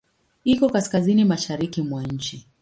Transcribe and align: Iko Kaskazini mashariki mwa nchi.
Iko 0.45 0.69
Kaskazini 0.69 1.25
mashariki 1.25 1.81
mwa 1.81 2.03
nchi. 2.03 2.47